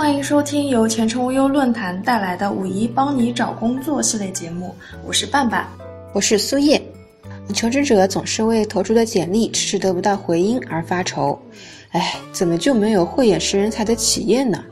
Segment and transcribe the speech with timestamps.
[0.00, 4.74] 欢迎收听由前程无忧论坛带来的“五一帮你找工作”系列节目，
[5.06, 5.68] 我是半半，
[6.14, 6.80] 我是苏叶。
[7.52, 11.38] 求职者总是为投出的简历迟迟得不到回音而发愁，
[11.90, 14.64] 哎，怎么就没有慧眼识人才的企业呢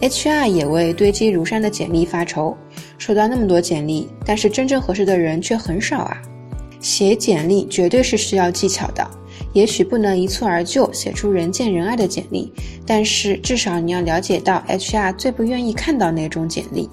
[0.00, 2.56] ？HR 也为堆积如山的简历发愁，
[2.98, 6.20] 收到那么多简历，但是真正合适的人却很少啊。
[6.80, 9.08] 写简历绝对是需要技巧的。
[9.58, 12.48] 也许不能一蹴而就写出人见人爱的简历，
[12.86, 16.88] 但是至少你要了解到 HR 最不愿意看到哪种简历。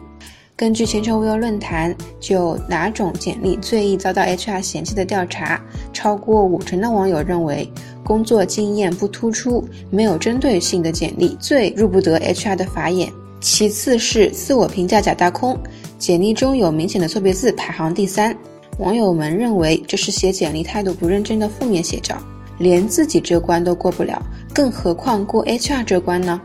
[0.55, 7.71] 根据前程无忧论坛就哪种简历最易遭到 HR 嫌弃的调查，超过五成的网友认为
[8.03, 13.11] 工作经验不突出、没有针对性的简历最入不得 HR 的法眼。
[13.41, 15.55] 其次是自我评价假大空，
[15.99, 18.35] 简历中有明显的错别字排行第三。
[18.79, 22.17] 网友们认为这是写简历态度不认真的负面写照。
[22.57, 24.21] 连自己这关都过不了，
[24.53, 26.39] 更何况过 HR 这关呢？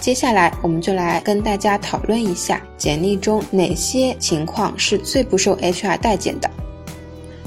[0.00, 6.50] 接下来我们就来跟大家讨论一下简历中哪些情况是最不受 HR 待见的。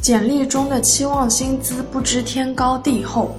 [0.02, 3.36] 简历中的期望薪资不知天高地厚。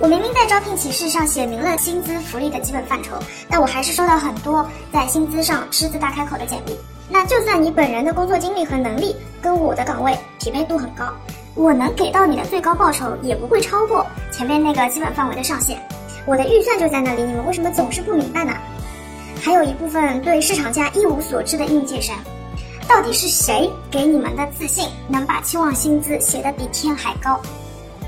[0.00, 3.16] 我明明在招聘启事上写明了薪资福利的基本范畴，
[3.48, 6.76] 但我还是收到很多在薪资上狮子大开口的简历。
[7.08, 11.12] 那就算你本人的工作经历和能力跟我的岗位匹配度很高。
[11.58, 15.76] 我能给到你的最高报酬也不会超过前面那个基本范围的上限，
[16.24, 18.52] 我的预算就在那里，你们为什么总是不明白呢？
[19.42, 22.14] 还有一部分对市场价一无所知的应届生，
[22.86, 27.40] 到底是谁给你们的自信，能把期望薪资写得比天还高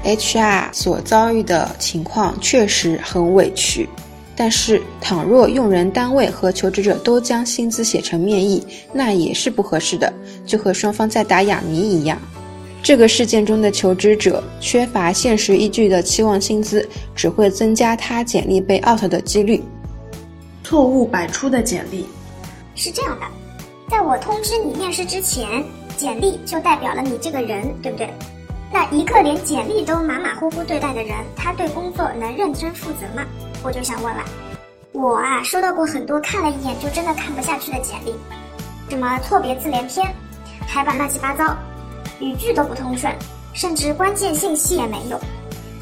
[0.05, 3.89] ？HR 所遭遇的情况确实很委屈，
[4.37, 10.13] 但是倘若用人单位和求职者都将薪资写成面议，那也是不合适的，
[10.47, 12.17] 就和双方在打哑谜一样。
[12.83, 19.63] 这个事件中的求职者缺乏现实依据的期望薪资，只会增加他简历被 out 的几率。
[20.65, 22.07] 错误百出的简历
[22.75, 23.27] 是这样的，
[23.91, 25.63] 在我通知你面试之前，
[25.97, 28.09] 简历就代表了你这个人，对不对？
[28.73, 33.27] 那一个连简历都马马虎虎对待的人，他对工作能认真负责吗？
[33.63, 34.25] 我就想问了。
[34.93, 38.15] 我啊，收到过很多看了一眼就真的看不下去的简历，
[38.89, 40.07] 什么错别字连篇，
[40.67, 41.57] 排版乱七八糟。
[42.21, 43.13] 语句都不通顺，
[43.55, 45.19] 甚至关键信息也没有。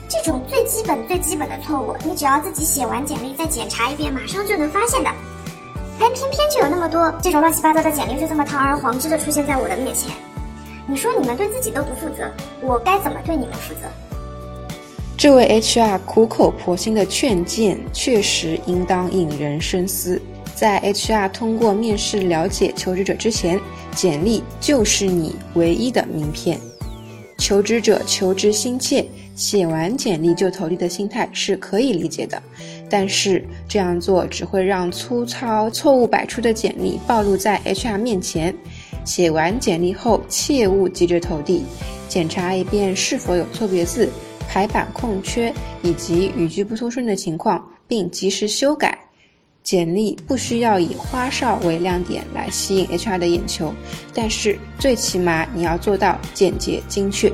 [0.09, 5.10] 这种最基本、最基本的错误，你只要自己写完简历再检查一遍，马上就能发现的。
[5.99, 10.12] 哎，偏偏就有那么多这种乱七八糟的简历，就这么堂而皇之的出现在我的面前。
[10.87, 12.31] 你说你们对自己都不负责，
[12.62, 13.81] 我该怎么对你们负责？
[15.16, 20.22] 这位 HR 苦口婆心的劝谏，确实应当引人深思。
[20.58, 23.60] 在 HR 通过面试了解求职者之前，
[23.94, 26.58] 简历就是你唯一的名片。
[27.38, 32.42] 求职者求职心切，写完简历就投递的心态是可以理解的，
[32.91, 38.52] 但是这样做只会让粗糙、错误百出的简历暴露在 HR 面前。
[39.04, 41.62] 写完简历后，切勿急着投递，
[42.08, 44.10] 检查一遍是否有错别字、
[44.48, 48.98] 排版空缺以及语句不通顺的情况，并及时修改。
[49.68, 53.70] 简历不需要以花哨为亮点来吸引 HR 的眼球，
[54.14, 57.30] 但是最起码你要做到简洁精确。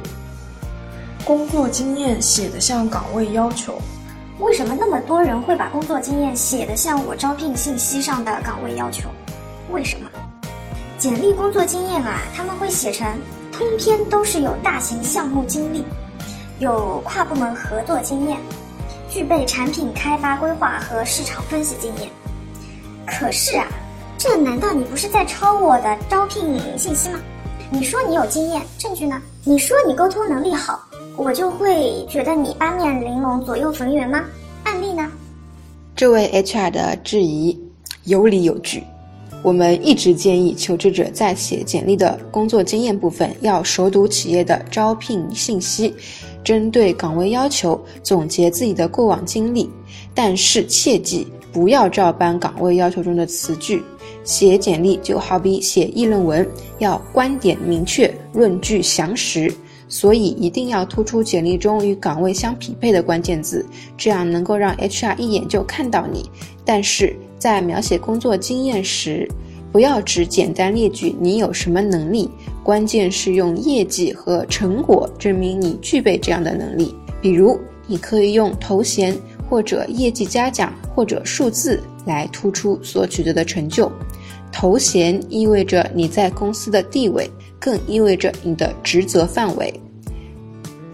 [1.24, 3.80] 工作经验写得像岗位要求，
[4.40, 9.08] 为什么那么多人会把工作经验写得像我招聘信息上的岗位要求？
[9.70, 10.10] 为什么？
[10.98, 13.06] 简历工作经验啊，他们会写成
[13.52, 15.84] 通篇都是有大型项目经历，
[16.58, 18.40] 有跨部门合作经验，
[19.08, 22.10] 具备产品开发规划和市场分析经验。
[23.06, 23.66] 可是啊，
[24.16, 27.20] 这难道你不是在抄我的招聘信息吗？
[27.70, 29.20] 你说你有经验，证据呢？
[29.44, 30.80] 你说你沟通能力好，
[31.16, 34.24] 我就会觉得你八面玲珑、左右逢源吗？
[34.64, 35.10] 案例呢？
[35.94, 37.58] 这位 HR 的质疑
[38.04, 38.82] 有理有据。
[39.42, 45.94] 我们一直建议求职者在写简历的工作经验部分要熟读企业的招聘信息，
[46.42, 49.70] 针对岗位要求总结自己的过往经历，
[50.14, 51.26] 但是切记。
[51.54, 53.80] 不要照搬岗位要求中的词句，
[54.24, 56.44] 写简历就好比写议论文，
[56.80, 59.50] 要观点明确，论据详实。
[59.86, 63.64] 所以一定要突出简历中与岗位相匹配的关键字，
[63.96, 66.28] 这样能够让 HR 一眼就看到你。
[66.64, 69.28] 但是在描写工作经验时，
[69.70, 72.28] 不要只简单列举你有什么能力，
[72.64, 76.92] 关键是用业绩和成果证明你具备这样的能力。
[77.20, 79.16] 比如，你可以用头衔。
[79.54, 83.88] 或者业绩嘉奖，或者数字来突出所取得的成就。
[84.50, 87.30] 头衔意味着你在公司的地位，
[87.60, 89.72] 更意味着你的职责范围。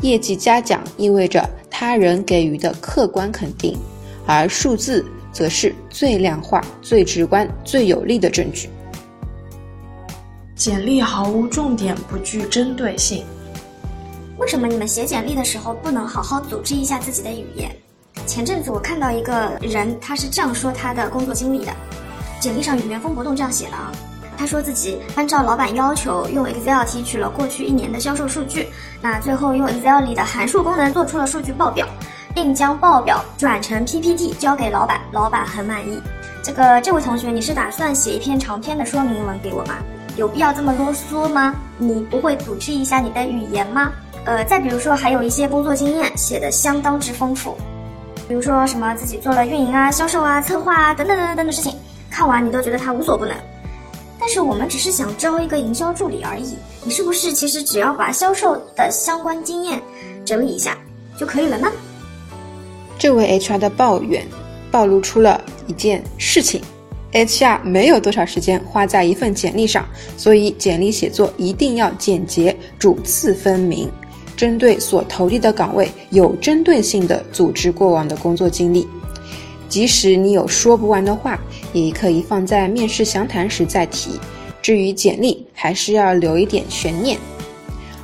[0.02, 3.78] 业绩嘉奖意味着他人给予的客观肯定，
[4.26, 5.02] 而数字
[5.32, 8.68] 则是最量化、最直观、最有力的证据。
[10.54, 13.24] 简历毫无重点，不具针对性。
[14.36, 17.74] 为什么你们写简历的时候不能好好组织一下自己的语言？
[18.26, 21.72] 前阵子我看到一个人，他是这样说他的工作经历的，
[22.40, 23.90] 简历上原封不动这样写的啊。
[24.36, 28.68] 他说自己按照老板要求用 Excel 提取了过去一年的销售数据，
[29.02, 31.86] 那最后用 Excel 里的函数功能做出了数据报表，
[32.34, 36.00] 并将报表转成 PPT 交给老板，老板很满意。
[36.42, 39.74] 这个这位同学，你是打算写一篇长篇的说明文给我吗？
[40.16, 41.54] 有必要这么啰嗦吗？
[41.76, 43.92] 你不会组织一下你的语言吗？
[44.24, 47.56] 呃，再比如说还有一些工作经验写的相当之丰富，
[48.30, 51.74] 比如说什么自己做了运营啊、销售啊、策划啊等等等等等的事情，
[52.08, 53.34] 看完你都觉得他无所不能。
[54.20, 56.54] 但是我们只是想招一个营销助理而已，
[56.84, 59.82] 你是不是其实只要把销售的相关经验
[60.24, 60.78] 整理一下
[61.18, 61.72] 就可以了呢？
[62.96, 64.24] 这位 HR 的抱怨
[64.70, 66.62] 暴露出了一件事情
[67.10, 69.84] ：HR 没有多少时间花在一份简历上，
[70.16, 73.90] 所以简历写作一定要简洁、主次分明，
[74.40, 78.88] 针对所投递的岗位有针对性的组织过往的工作经历。
[79.68, 81.38] 即使你有说不完的话，
[81.74, 84.18] 也可以放在面试详谈时再提。
[84.62, 87.18] 至于简历，还是要留一点悬念。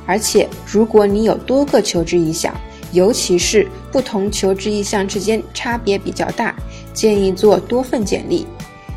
[0.05, 2.53] 而且，如果你有多个求职意向，
[2.91, 6.55] 尤其是不同求职意向之间差别比较大，
[6.93, 8.45] 建议做多份简历。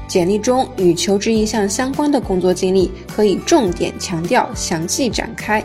[0.07, 5.65] 简历中与求职意向相关的工作经历可以重点强调、详细展开。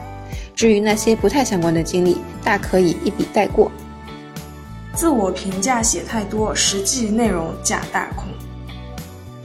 [0.55, 3.69] 至于那些不太相关的经历，大可以一笔带过。
[4.93, 8.23] 自我评价写太多，实际内容假大空。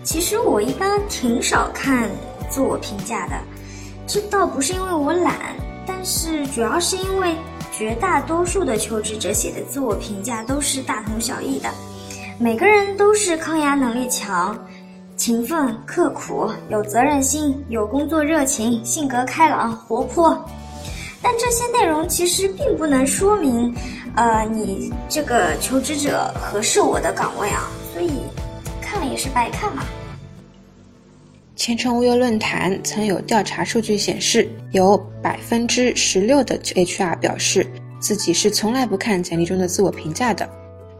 [0.04, 2.08] 其实我一般挺少看
[2.48, 3.34] 自我评价的，
[4.06, 5.34] 这倒不是因为我懒，
[5.84, 7.34] 但是主要是因为
[7.76, 11.68] 绝大多数的求职者写的自我评价都是大同小异的，
[12.38, 14.56] 每个人都是抗压能力强、
[15.16, 20.44] 勤奋刻苦、有责任心、有工作热情、性格开朗活泼，
[21.22, 23.74] 但这些内容其实并不能说明。
[24.16, 28.10] 呃，你这个求职者合适我的岗位啊，所以
[28.80, 29.84] 看了也是白看嘛。
[31.54, 37.66] 前程无忧论坛曾有调查数据显示，有百分之十六的 HR 表示
[38.00, 40.48] 自己是从来不看简历中的自我评价的。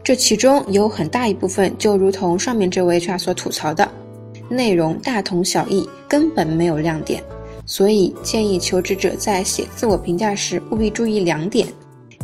[0.03, 3.91] 这其中有很大一部分就如同上面这位 HR 所吐槽的，
[4.49, 7.23] 内容大同小异，根本没有亮点。
[7.65, 11.67] 所以建议求职者在写自我评价时务必注意两点。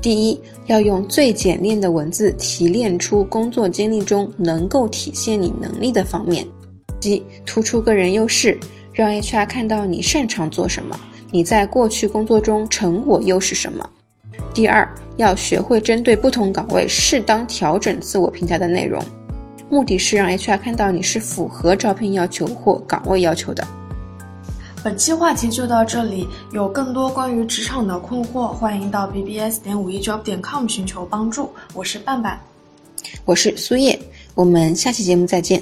[0.01, 6.45] 第一，要用最简练的文字提炼出工作经历中能够体现你能力的方面，
[6.99, 8.57] 即突出个人优势，
[8.93, 10.97] 让 HR 看到你擅长做什么，
[11.31, 13.89] 你在过去工作中成果又是什么。
[14.53, 14.87] 第二，
[15.17, 19.03] 要学会针对不同岗位适当调整自我评价的内容，
[19.69, 23.67] 目的是让 HR 看到你是符合招聘要求或岗位要求的。
[24.83, 31.49] 本期话题就到这里，有更多关于职场的困惑，欢迎到 bbs 点五一 job 点 com 寻求帮助。
[31.73, 32.39] 我是半半，
[33.25, 33.99] 我是苏叶，
[34.35, 35.61] 我们下期节目再见。